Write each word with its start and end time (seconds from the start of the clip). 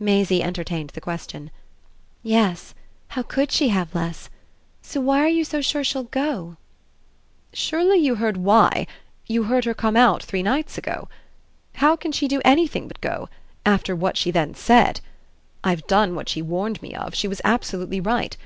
Maisie 0.00 0.42
entertained 0.42 0.90
the 0.90 1.00
question. 1.00 1.52
"Yes. 2.24 2.74
How 3.10 3.22
COULD 3.22 3.52
she 3.52 3.68
have 3.68 3.94
less? 3.94 4.28
So 4.82 5.00
why 5.00 5.20
are 5.22 5.28
you 5.28 5.44
so 5.44 5.60
sure 5.60 5.84
she'll 5.84 6.02
go?" 6.02 6.56
"Surely 7.52 7.96
you 7.98 8.16
heard 8.16 8.38
why 8.38 8.88
you 9.28 9.44
heard 9.44 9.66
her 9.66 9.74
come 9.74 9.96
out 9.96 10.20
three 10.20 10.42
nights 10.42 10.78
ago? 10.78 11.08
How 11.74 11.94
can 11.94 12.10
she 12.10 12.26
do 12.26 12.40
anything 12.44 12.88
but 12.88 13.00
go 13.00 13.28
after 13.64 13.94
what 13.94 14.16
she 14.16 14.32
then 14.32 14.52
said? 14.56 15.00
I've 15.62 15.86
done 15.86 16.16
what 16.16 16.28
she 16.28 16.42
warned 16.42 16.82
me 16.82 16.92
of 16.96 17.14
she 17.14 17.28
was 17.28 17.40
absolutely 17.44 18.00
right. 18.00 18.36